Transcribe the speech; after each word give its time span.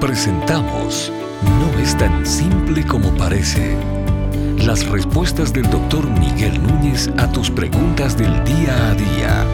Presentamos 0.00 1.10
No 1.42 1.78
es 1.80 1.96
tan 1.96 2.26
simple 2.26 2.86
como 2.86 3.10
parece. 3.16 3.74
Las 4.58 4.86
respuestas 4.86 5.54
del 5.54 5.70
doctor 5.70 6.06
Miguel 6.20 6.62
Núñez 6.62 7.08
a 7.16 7.32
tus 7.32 7.50
preguntas 7.50 8.16
del 8.16 8.44
día 8.44 8.90
a 8.90 8.94
día. 8.94 9.46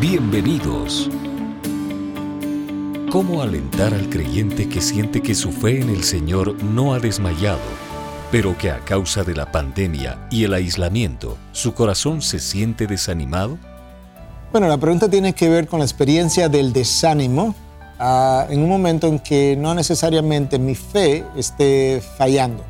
Bienvenidos. 0.00 1.08
¿Cómo 3.12 3.42
alentar 3.42 3.94
al 3.94 4.10
creyente 4.10 4.68
que 4.68 4.80
siente 4.80 5.22
que 5.22 5.36
su 5.36 5.52
fe 5.52 5.80
en 5.80 5.90
el 5.90 6.02
Señor 6.02 6.60
no 6.64 6.92
ha 6.92 6.98
desmayado, 6.98 7.60
pero 8.32 8.58
que 8.58 8.72
a 8.72 8.80
causa 8.80 9.22
de 9.22 9.36
la 9.36 9.52
pandemia 9.52 10.26
y 10.32 10.42
el 10.42 10.54
aislamiento 10.54 11.38
su 11.52 11.74
corazón 11.74 12.22
se 12.22 12.40
siente 12.40 12.88
desanimado? 12.88 13.56
Bueno, 14.50 14.66
la 14.66 14.78
pregunta 14.78 15.08
tiene 15.08 15.32
que 15.32 15.48
ver 15.48 15.68
con 15.68 15.78
la 15.78 15.84
experiencia 15.84 16.48
del 16.48 16.72
desánimo 16.72 17.54
Ah, 18.02 18.46
en 18.48 18.62
un 18.62 18.68
momento 18.70 19.06
en 19.08 19.18
que 19.18 19.56
no 19.56 19.74
necesariamente 19.74 20.58
mi 20.58 20.74
fe 20.74 21.22
esté 21.36 22.02
fallando. 22.16 22.64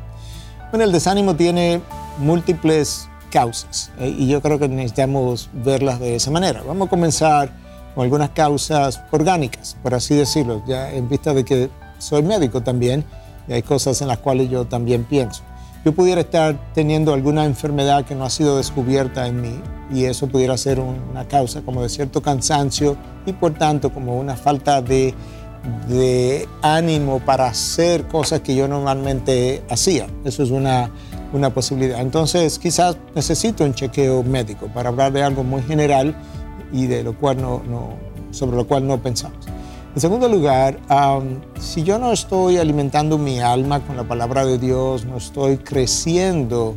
Bueno, 0.71 0.83
el 0.83 0.91
desánimo 0.91 1.37
tiene 1.37 1.81
múltiples 2.17 3.07
causas 3.31 3.91
eh, 3.97 4.13
y 4.19 4.27
yo 4.27 4.41
creo 4.41 4.59
que 4.59 4.67
necesitamos 4.67 5.49
verlas 5.53 6.01
de 6.01 6.17
esa 6.17 6.31
manera. 6.31 6.61
Vamos 6.67 6.87
a 6.87 6.89
comenzar 6.89 7.49
con 7.95 8.03
algunas 8.03 8.31
causas 8.31 9.01
orgánicas, 9.11 9.77
por 9.81 9.93
así 9.93 10.15
decirlo, 10.15 10.61
ya 10.67 10.91
en 10.91 11.07
vista 11.07 11.33
de 11.33 11.45
que 11.45 11.69
soy 11.97 12.23
médico 12.23 12.61
también 12.61 13.05
y 13.47 13.53
hay 13.53 13.61
cosas 13.61 14.01
en 14.01 14.09
las 14.09 14.17
cuales 14.17 14.49
yo 14.49 14.65
también 14.65 15.05
pienso 15.05 15.43
yo 15.83 15.93
pudiera 15.93 16.21
estar 16.21 16.73
teniendo 16.73 17.13
alguna 17.13 17.45
enfermedad 17.45 18.05
que 18.05 18.15
no 18.15 18.25
ha 18.25 18.29
sido 18.29 18.57
descubierta 18.57 19.27
en 19.27 19.41
mí 19.41 19.59
y 19.91 20.05
eso 20.05 20.27
pudiera 20.27 20.57
ser 20.57 20.79
una 20.79 21.27
causa 21.27 21.61
como 21.61 21.81
de 21.81 21.89
cierto 21.89 22.21
cansancio 22.21 22.95
y 23.25 23.33
por 23.33 23.53
tanto 23.53 23.91
como 23.91 24.17
una 24.19 24.35
falta 24.35 24.81
de, 24.81 25.13
ánimo 26.61 27.19
para 27.19 27.47
hacer 27.47 28.07
cosas 28.07 28.39
que 28.41 28.55
yo 28.55 28.67
normalmente 28.67 29.63
hacía. 29.69 30.07
Eso 30.23 30.43
es 30.43 30.49
una, 30.51 30.89
posibilidad. 31.53 31.99
Entonces 31.99 32.57
quizás 32.59 32.97
necesito 33.15 33.63
un 33.63 33.73
chequeo 33.73 34.23
médico 34.23 34.67
para 34.73 34.89
hablar 34.89 35.11
de 35.11 35.23
algo 35.23 35.43
muy 35.43 35.61
general 35.63 36.15
y 36.71 36.87
de 36.87 37.03
lo 37.03 37.17
cual 37.17 37.41
no 37.41 37.61
sobre 38.31 38.57
lo 38.57 38.65
cual 38.65 38.87
no 38.87 39.01
pensamos. 39.01 39.50
En 39.93 39.99
segundo 39.99 40.29
lugar, 40.29 40.79
si 41.59 41.83
yo 41.83 41.99
no 41.99 42.13
estoy 42.13 42.57
alimentando 42.57 43.17
mi 43.17 43.41
alma 43.41 43.81
con 43.81 43.97
la 43.97 44.03
palabra 44.03 44.45
de 44.45 44.57
Dios, 44.57 45.03
no 45.03 45.17
estoy 45.17 45.57
creciendo 45.57 46.75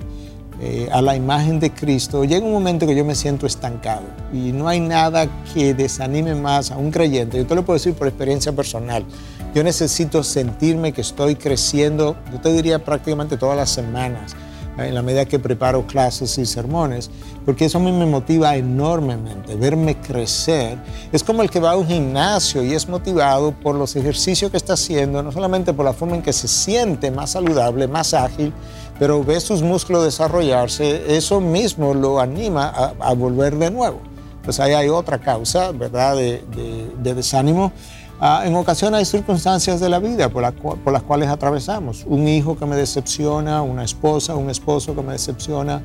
eh, 0.61 0.89
a 0.91 1.01
la 1.01 1.15
imagen 1.15 1.61
de 1.61 1.71
Cristo, 1.71 2.25
llega 2.25 2.45
un 2.45 2.53
momento 2.53 2.89
que 2.89 2.97
yo 2.97 3.05
me 3.05 3.15
siento 3.15 3.47
estancado 3.47 4.03
y 4.33 4.51
no 4.51 4.67
hay 4.67 4.81
nada 4.81 5.29
que 5.53 5.75
desanime 5.75 6.35
más 6.35 6.73
a 6.73 6.77
un 6.77 6.91
creyente. 6.91 7.37
Yo 7.37 7.47
te 7.47 7.55
lo 7.55 7.65
puedo 7.65 7.79
decir 7.79 7.95
por 7.95 8.09
experiencia 8.09 8.51
personal. 8.51 9.05
Yo 9.55 9.63
necesito 9.63 10.25
sentirme 10.25 10.93
que 10.93 11.03
estoy 11.03 11.37
creciendo, 11.37 12.17
yo 12.33 12.41
te 12.41 12.53
diría 12.53 12.85
prácticamente 12.85 13.37
todas 13.37 13.57
las 13.57 13.71
semanas 13.71 14.35
en 14.79 14.95
la 14.95 15.03
medida 15.03 15.25
que 15.25 15.39
preparo 15.39 15.87
clases 15.87 16.37
y 16.39 16.47
sermones, 16.47 17.11
porque 17.45 17.67
eso 17.67 17.79
a 17.79 17.81
mí 17.81 17.93
me 17.93 18.07
motiva 18.07 18.57
enormemente, 18.57 19.55
verme 19.55 19.97
crecer. 19.97 20.79
Es 21.13 21.23
como 21.23 21.43
el 21.43 21.51
que 21.51 21.61
va 21.61 21.73
a 21.73 21.77
un 21.77 21.87
gimnasio 21.87 22.63
y 22.65 22.75
es 22.75 22.89
motivado 22.89 23.53
por 23.53 23.77
los 23.77 23.95
ejercicios 23.97 24.51
que 24.51 24.57
está 24.57 24.75
haciendo, 24.75 25.23
no 25.23 25.31
solamente 25.31 25.73
por 25.73 25.85
la 25.85 25.93
forma 25.93 26.17
en 26.17 26.23
que 26.23 26.33
se 26.33 26.49
siente 26.49 27.11
más 27.11 27.31
saludable, 27.31 27.87
más 27.87 28.15
ágil, 28.15 28.53
pero 28.99 29.23
ve 29.23 29.41
sus 29.41 29.63
músculos 29.63 30.05
desarrollarse, 30.05 31.17
eso 31.17 31.41
mismo 31.41 31.95
lo 31.95 32.21
anima 32.21 32.93
a, 33.01 33.15
volver 33.15 33.57
de 33.57 33.71
nuevo. 33.71 34.01
Pues 34.45 34.61
ahí 34.61 34.73
hay 34.73 34.89
otra 34.89 35.19
causa, 35.19 35.73
¿verdad?, 35.73 36.17
de, 36.17 36.43
de 36.99 37.15
desánimo. 37.15 37.73
Ah, 38.21 38.43
en 38.47 38.55
ocasiones 38.55 38.99
hay 38.99 39.05
circunstancias 39.05 39.81
de 39.81 39.89
la 39.89 39.99
vida 39.99 40.29
por, 40.29 40.43
las 40.43 41.03
cuales 41.03 41.29
atravesamos. 41.29 42.05
Un 42.07 42.29
hijo 42.29 42.57
que 42.57 42.65
me 42.65 42.77
decepciona, 42.77 43.63
una 43.63 43.85
esposa, 43.85 44.37
un 44.37 44.51
esposo 44.51 44.95
que 44.95 45.03
me 45.03 45.13
decepciona, 45.13 45.83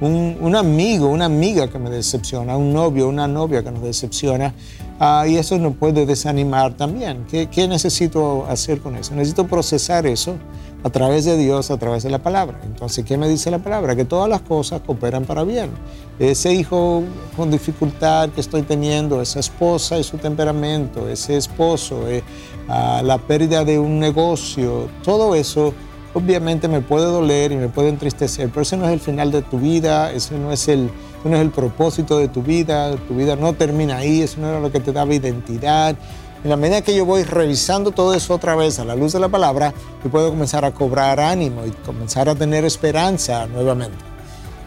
un, 0.00 0.56
amigo, 0.56 1.08
una 1.08 1.24
amiga 1.24 1.68
que 1.68 1.78
me 1.78 1.90
decepciona, 1.90 2.56
un 2.56 2.72
novio, 2.72 3.08
una 3.08 3.26
novia 3.26 3.62
que 3.62 3.70
nos 3.70 3.82
decepciona. 3.82 4.54
Ah, 5.02 5.24
y 5.26 5.38
eso 5.38 5.58
nos 5.58 5.74
puede 5.76 6.04
desanimar 6.04 6.74
también. 6.74 7.24
¿Qué, 7.30 7.46
¿Qué, 7.46 7.66
necesito 7.66 8.44
hacer 8.46 8.80
con 8.80 8.96
eso? 8.96 9.14
Necesito 9.14 9.46
procesar 9.46 10.06
eso 10.06 10.36
a 10.84 10.90
través 10.90 11.24
de 11.24 11.38
Dios, 11.38 11.70
a 11.70 11.78
través 11.78 12.02
de 12.02 12.10
la 12.10 12.18
palabra. 12.18 12.60
Entonces, 12.64 13.02
¿qué 13.06 13.16
me 13.16 13.26
dice 13.26 13.50
la 13.50 13.60
palabra? 13.60 13.96
Que 13.96 14.04
todas 14.04 14.28
las 14.28 14.42
cosas 14.42 14.82
cooperan 14.84 15.24
para 15.24 15.42
bien. 15.44 15.70
Ese 16.18 16.52
hijo 16.52 17.02
con 17.34 17.50
dificultad 17.50 18.28
que 18.28 18.42
estoy 18.42 18.60
teniendo, 18.60 19.22
esa 19.22 19.40
esposa 19.40 19.98
y 19.98 20.04
su 20.04 20.18
temperamento, 20.18 21.08
ese 21.08 21.38
esposo, 21.38 22.06
eh, 22.06 22.22
ah, 22.68 23.00
la 23.02 23.16
pérdida 23.16 23.64
de 23.64 23.78
un 23.78 23.98
negocio, 23.98 24.88
todo 25.02 25.34
eso 25.34 25.72
obviamente 26.12 26.68
me 26.68 26.80
puede 26.82 27.06
doler 27.06 27.52
y 27.52 27.56
me 27.56 27.68
puede 27.68 27.88
entristecer, 27.88 28.50
pero 28.50 28.62
ese 28.62 28.76
no 28.76 28.84
es 28.84 28.92
el 28.92 29.00
final 29.00 29.30
de 29.30 29.42
tu 29.42 29.58
vida, 29.58 30.12
ese 30.12 30.36
no 30.36 30.52
es 30.52 30.68
el, 30.68 30.90
no 31.24 31.36
es 31.36 31.42
el 31.42 31.50
propósito 31.50 32.18
de 32.18 32.28
tu 32.28 32.42
vida, 32.42 32.96
tu 33.08 33.14
vida 33.14 33.36
no 33.36 33.52
termina 33.52 33.98
ahí, 33.98 34.22
eso 34.22 34.40
no 34.40 34.48
era 34.48 34.60
lo 34.60 34.72
que 34.72 34.80
te 34.80 34.92
daba 34.92 35.14
identidad. 35.14 35.96
En 36.42 36.48
la 36.48 36.56
medida 36.56 36.80
que 36.80 36.96
yo 36.96 37.04
voy 37.04 37.22
revisando 37.22 37.90
todo 37.90 38.14
eso 38.14 38.34
otra 38.34 38.54
vez 38.56 38.78
a 38.78 38.84
la 38.84 38.96
luz 38.96 39.12
de 39.12 39.20
la 39.20 39.28
palabra, 39.28 39.74
yo 40.02 40.10
puedo 40.10 40.30
comenzar 40.30 40.64
a 40.64 40.72
cobrar 40.72 41.20
ánimo 41.20 41.66
y 41.66 41.70
comenzar 41.70 42.30
a 42.30 42.34
tener 42.34 42.64
esperanza 42.64 43.46
nuevamente. 43.46 43.98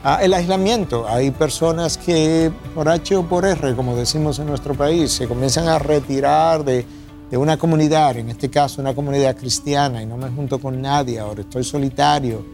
Ah, 0.04 0.20
el 0.22 0.34
aislamiento. 0.34 1.08
Hay 1.08 1.32
personas 1.32 1.98
que 1.98 2.52
por 2.76 2.90
H 2.90 3.16
o 3.16 3.24
por 3.24 3.46
R, 3.46 3.74
como 3.74 3.96
decimos 3.96 4.38
en 4.38 4.48
nuestro 4.48 4.76
país, 4.76 5.12
se 5.12 5.28
comienzan 5.28 5.68
a 5.68 5.80
retirar 5.80 6.64
de, 6.64 6.86
de 7.32 7.38
una 7.38 7.58
comunidad, 7.58 8.18
en 8.18 8.30
este 8.30 8.50
caso 8.50 8.82
una 8.82 8.94
comunidad 8.94 9.36
cristiana, 9.36 10.04
y 10.04 10.06
no 10.06 10.18
me 10.18 10.30
junto 10.30 10.60
con 10.60 10.80
nadie, 10.80 11.20
ahora 11.20 11.42
estoy 11.42 11.64
solitario. 11.64 12.46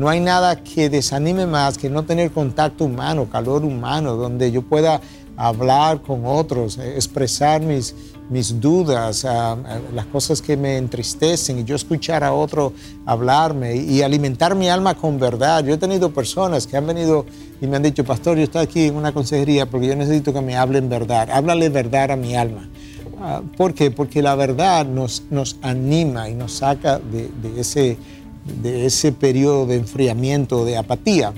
No 0.00 0.08
hay 0.08 0.18
nada 0.18 0.56
que 0.56 0.88
desanime 0.88 1.44
más 1.44 1.76
que 1.76 1.90
no 1.90 2.04
tener 2.04 2.30
contacto 2.30 2.86
humano, 2.86 3.28
calor 3.28 3.66
humano, 3.66 4.16
donde 4.16 4.50
yo 4.50 4.62
pueda 4.62 4.98
hablar 5.36 6.00
con 6.00 6.24
otros, 6.24 6.78
eh, 6.78 6.94
expresar 6.94 7.60
mis, 7.60 7.94
mis 8.30 8.58
dudas, 8.58 9.26
las 9.94 10.06
cosas 10.06 10.40
que 10.40 10.56
me 10.56 10.78
entristecen 10.78 11.58
y 11.58 11.64
yo 11.64 11.76
escuchar 11.76 12.24
a 12.24 12.32
otro 12.32 12.72
hablarme 13.04 13.76
y 13.76 14.00
alimentar 14.00 14.54
mi 14.54 14.70
alma 14.70 14.94
con 14.94 15.20
verdad. 15.20 15.62
Yo 15.66 15.74
he 15.74 15.76
tenido 15.76 16.10
personas 16.14 16.66
que 16.66 16.78
han 16.78 16.86
venido 16.86 17.26
y 17.60 17.66
me 17.66 17.76
han 17.76 17.82
dicho, 17.82 18.02
pastor, 18.02 18.38
yo 18.38 18.44
estoy 18.44 18.62
aquí 18.62 18.86
en 18.86 18.96
una 18.96 19.12
consejería 19.12 19.66
porque 19.68 19.88
yo 19.88 19.96
necesito 19.96 20.32
que 20.32 20.40
me 20.40 20.56
hablen 20.56 20.88
verdad. 20.88 21.28
Háblale 21.30 21.68
verdad 21.68 22.12
a 22.12 22.16
mi 22.16 22.34
alma. 22.34 22.70
Ah, 23.20 23.42
¿Por 23.54 23.74
qué? 23.74 23.90
Porque 23.90 24.22
la 24.22 24.34
verdad 24.34 24.86
nos, 24.86 25.24
nos 25.28 25.58
anima 25.60 26.30
y 26.30 26.34
nos 26.34 26.52
saca 26.52 26.98
de 26.98 27.28
ese, 27.58 27.98
de 28.62 28.86
ese 28.86 29.12
periodo 29.12 29.66
de 29.66 29.76
enfriamiento, 29.76 30.64
de 30.64 30.76
apatía. 30.76 31.32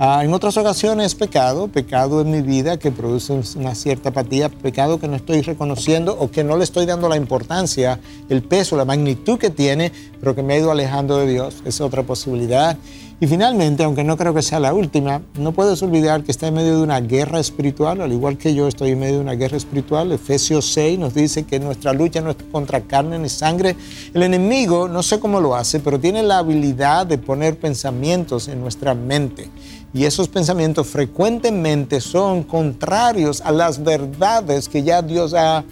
Ah, 0.00 0.22
en 0.24 0.32
otras 0.32 0.56
ocasiones 0.56 1.16
pecado, 1.16 1.66
pecado 1.66 2.20
en 2.20 2.30
mi 2.30 2.40
vida 2.40 2.78
que 2.78 2.92
produce 2.92 3.32
una 3.56 3.74
cierta 3.74 4.10
apatía, 4.10 4.48
pecado 4.48 5.00
que 5.00 5.08
no 5.08 5.16
estoy 5.16 5.40
reconociendo 5.40 6.16
o 6.16 6.30
que 6.30 6.44
no 6.44 6.56
le 6.56 6.62
estoy 6.62 6.86
dando 6.86 7.08
la 7.08 7.16
importancia, 7.16 7.98
el 8.28 8.44
peso, 8.44 8.76
la 8.76 8.84
magnitud 8.84 9.38
que 9.38 9.50
tiene, 9.50 9.90
pero 10.20 10.36
que 10.36 10.44
me 10.44 10.54
ha 10.54 10.58
ido 10.58 10.70
alejando 10.70 11.18
de 11.18 11.26
Dios. 11.26 11.56
Es 11.64 11.80
otra 11.80 12.04
posibilidad. 12.04 12.78
Y 13.20 13.26
finalmente, 13.26 13.82
aunque 13.82 14.04
no 14.04 14.16
creo 14.16 14.32
que 14.32 14.42
sea 14.42 14.60
la 14.60 14.72
última, 14.72 15.22
no 15.34 15.50
puedes 15.50 15.82
olvidar 15.82 16.22
que 16.22 16.30
está 16.30 16.46
en 16.46 16.54
medio 16.54 16.76
de 16.76 16.82
una 16.84 17.00
guerra 17.00 17.40
espiritual, 17.40 18.00
al 18.00 18.12
igual 18.12 18.38
que 18.38 18.54
yo 18.54 18.68
estoy 18.68 18.92
en 18.92 19.00
medio 19.00 19.16
de 19.16 19.22
una 19.22 19.34
guerra 19.34 19.56
espiritual. 19.56 20.12
Efesios 20.12 20.72
6 20.72 21.00
nos 21.00 21.14
dice 21.14 21.44
que 21.44 21.58
nuestra 21.58 21.92
lucha 21.92 22.20
no 22.20 22.30
es 22.30 22.36
contra 22.52 22.82
carne 22.82 23.18
ni 23.18 23.28
sangre. 23.28 23.74
El 24.14 24.22
enemigo, 24.22 24.88
no 24.88 25.02
sé 25.02 25.18
cómo 25.18 25.40
lo 25.40 25.56
hace, 25.56 25.80
pero 25.80 25.98
tiene 25.98 26.22
la 26.22 26.38
habilidad 26.38 27.06
de 27.06 27.18
poner 27.18 27.58
pensamientos 27.58 28.46
en 28.46 28.60
nuestra 28.60 28.94
mente 28.94 29.50
y 29.92 30.04
esos 30.04 30.28
pensamientos 30.28 30.86
frecuentemente 30.86 32.00
son 32.00 32.42
contrarios 32.42 33.40
a 33.40 33.50
las 33.52 33.82
verdades 33.82 34.68
que 34.68 34.82
ya 34.82 35.02
Dios 35.02 35.34
ha 35.34 35.64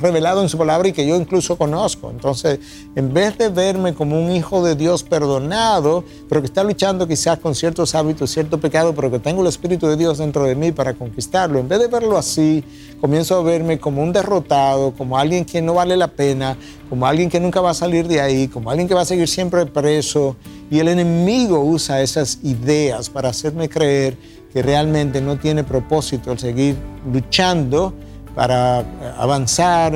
revelado 0.00 0.40
en 0.40 0.48
su 0.48 0.56
palabra 0.56 0.88
y 0.88 0.92
que 0.92 1.06
yo 1.06 1.16
incluso 1.16 1.56
conozco. 1.56 2.10
Entonces, 2.10 2.58
en 2.94 3.12
vez 3.12 3.36
de 3.36 3.50
verme 3.50 3.92
como 3.92 4.18
un 4.18 4.32
hijo 4.32 4.64
de 4.64 4.74
Dios 4.74 5.02
perdonado, 5.02 6.02
pero 6.28 6.40
que 6.40 6.46
está 6.46 6.64
luchando 6.64 7.06
quizás 7.06 7.38
con 7.38 7.54
ciertos 7.54 7.94
hábitos, 7.94 8.30
cierto 8.30 8.58
pecado, 8.58 8.94
pero 8.94 9.10
que 9.10 9.18
tengo 9.18 9.42
el 9.42 9.48
Espíritu 9.48 9.86
de 9.86 9.96
Dios 9.96 10.16
dentro 10.16 10.44
de 10.44 10.54
mí 10.54 10.72
para 10.72 10.94
conquistarlo, 10.94 11.58
en 11.58 11.68
vez 11.68 11.78
de 11.78 11.88
verlo 11.88 12.16
así, 12.16 12.64
comienzo 13.02 13.36
a 13.36 13.42
verme 13.42 13.78
como 13.78 14.02
un 14.02 14.14
derrotado, 14.14 14.92
como 14.92 15.18
alguien 15.18 15.44
que 15.44 15.60
no 15.60 15.74
vale 15.74 15.94
la 15.96 16.08
pena, 16.08 16.56
como 16.88 17.06
alguien 17.06 17.28
que 17.28 17.38
nunca 17.38 17.60
va 17.60 17.70
a 17.70 17.74
salir 17.74 18.08
de 18.08 18.22
ahí, 18.22 18.48
como 18.48 18.70
alguien 18.70 18.88
que 18.88 18.94
va 18.94 19.02
a 19.02 19.06
seguir 19.06 19.28
siempre 19.28 19.66
preso. 19.66 20.36
Y 20.70 20.78
el 20.78 20.88
enemigo 20.88 21.60
usa 21.60 22.00
esas 22.00 22.38
ideas 22.42 23.10
para 23.10 23.28
hacerme 23.28 23.68
creer 23.68 24.16
que 24.54 24.62
realmente 24.62 25.20
no 25.20 25.36
tiene 25.36 25.64
propósito 25.64 26.32
el 26.32 26.38
seguir 26.38 26.76
luchando 27.12 27.92
para 28.34 28.80
eh, 28.80 28.84
avanzar 29.16 29.94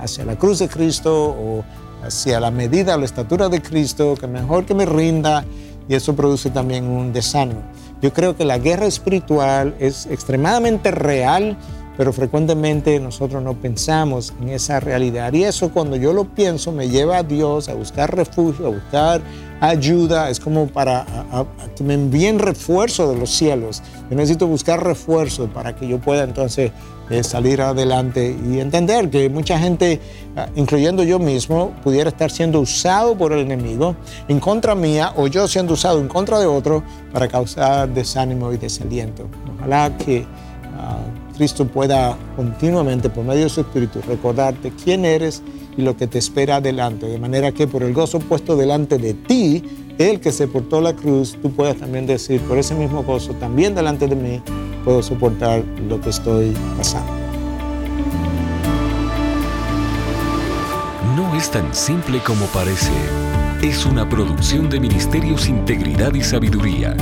hacia 0.00 0.24
la 0.24 0.36
cruz 0.36 0.58
de 0.60 0.68
Cristo 0.68 1.30
o 1.30 1.64
hacia 2.04 2.38
la 2.40 2.50
medida 2.50 2.96
la 2.96 3.04
estatura 3.04 3.48
de 3.48 3.60
Cristo, 3.60 4.14
que 4.18 4.26
mejor 4.26 4.64
que 4.64 4.74
me 4.74 4.86
rinda, 4.86 5.44
y 5.88 5.94
eso 5.94 6.14
produce 6.14 6.50
también 6.50 6.84
un 6.84 7.12
desánimo. 7.12 7.62
Yo 8.02 8.12
creo 8.12 8.36
que 8.36 8.44
la 8.44 8.58
guerra 8.58 8.86
espiritual 8.86 9.74
es 9.78 10.06
extremadamente 10.06 10.90
real 10.90 11.56
pero 11.96 12.12
frecuentemente 12.12 12.98
nosotros 13.00 13.42
no 13.42 13.54
pensamos 13.54 14.32
en 14.40 14.50
esa 14.50 14.80
realidad. 14.80 15.32
Y 15.32 15.44
eso 15.44 15.70
cuando 15.70 15.96
yo 15.96 16.12
lo 16.12 16.24
pienso 16.24 16.72
me 16.72 16.88
lleva 16.88 17.18
a 17.18 17.22
Dios 17.22 17.68
a 17.68 17.74
buscar 17.74 18.14
refugio, 18.14 18.66
a 18.66 18.70
buscar 18.70 19.20
ayuda, 19.60 20.28
es 20.30 20.38
como 20.38 20.66
para 20.66 21.06
que 21.74 21.82
me 21.82 21.94
envíen 21.94 22.38
refuerzo 22.38 23.10
de 23.10 23.18
los 23.18 23.30
cielos. 23.30 23.82
Yo 24.10 24.16
necesito 24.16 24.46
buscar 24.46 24.84
refuerzo 24.84 25.46
para 25.48 25.74
que 25.74 25.88
yo 25.88 25.98
pueda 25.98 26.24
entonces 26.24 26.72
eh, 27.08 27.22
salir 27.22 27.62
adelante 27.62 28.36
y 28.46 28.58
entender 28.58 29.08
que 29.10 29.30
mucha 29.30 29.58
gente, 29.58 30.00
ah, 30.36 30.48
incluyendo 30.56 31.04
yo 31.04 31.18
mismo, 31.18 31.72
pudiera 31.84 32.10
estar 32.10 32.30
siendo 32.30 32.60
usado 32.60 33.16
por 33.16 33.32
el 33.32 33.40
enemigo 33.40 33.94
en 34.28 34.40
contra 34.40 34.74
mía 34.74 35.12
o 35.16 35.28
yo 35.28 35.46
siendo 35.46 35.74
usado 35.74 36.00
en 36.00 36.08
contra 36.08 36.40
de 36.40 36.46
otro 36.46 36.82
para 37.12 37.28
causar 37.28 37.88
desánimo 37.88 38.52
y 38.52 38.56
desaliento. 38.56 39.28
Ojalá 39.56 39.96
que 39.96 40.26
ah, 40.78 40.98
Cristo 41.36 41.66
pueda 41.66 42.16
continuamente, 42.36 43.08
por 43.10 43.24
medio 43.24 43.44
de 43.44 43.50
su 43.50 43.60
Espíritu, 43.60 44.00
recordarte 44.06 44.72
quién 44.82 45.04
eres 45.04 45.42
y 45.76 45.82
lo 45.82 45.96
que 45.96 46.06
te 46.06 46.18
espera 46.18 46.56
adelante, 46.56 47.06
de 47.06 47.18
manera 47.18 47.52
que 47.52 47.66
por 47.66 47.82
el 47.82 47.92
gozo 47.92 48.18
puesto 48.20 48.56
delante 48.56 48.98
de 48.98 49.14
ti, 49.14 49.62
el 49.98 50.20
que 50.20 50.32
se 50.32 50.46
portó 50.46 50.80
la 50.80 50.94
cruz, 50.94 51.38
tú 51.40 51.50
puedas 51.50 51.76
también 51.76 52.06
decir, 52.06 52.40
por 52.42 52.58
ese 52.58 52.74
mismo 52.74 53.02
gozo, 53.02 53.32
también 53.34 53.74
delante 53.74 54.06
de 54.06 54.16
mí, 54.16 54.42
puedo 54.84 55.02
soportar 55.02 55.64
lo 55.88 56.00
que 56.00 56.10
estoy 56.10 56.54
pasando. 56.76 57.12
No 61.16 61.34
es 61.34 61.50
tan 61.50 61.74
simple 61.74 62.20
como 62.20 62.46
parece. 62.46 62.92
Es 63.62 63.86
una 63.86 64.08
producción 64.08 64.68
de 64.68 64.80
Ministerios 64.80 65.48
Integridad 65.48 66.14
y 66.14 66.22
Sabiduría. 66.22 66.94